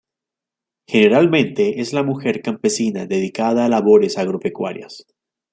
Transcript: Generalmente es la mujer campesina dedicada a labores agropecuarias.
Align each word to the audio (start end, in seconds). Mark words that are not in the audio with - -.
Generalmente 0.87 1.79
es 1.79 1.93
la 1.93 2.01
mujer 2.01 2.41
campesina 2.41 3.05
dedicada 3.05 3.65
a 3.65 3.69
labores 3.69 4.17
agropecuarias. 4.17 5.05